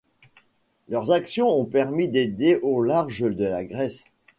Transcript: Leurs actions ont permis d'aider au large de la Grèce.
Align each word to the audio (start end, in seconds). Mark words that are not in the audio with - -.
Leurs 0.89 1.11
actions 1.11 1.47
ont 1.59 1.65
permis 1.65 2.09
d'aider 2.09 2.55
au 2.63 2.81
large 2.81 3.19
de 3.21 3.45
la 3.45 3.63
Grèce. 3.63 4.05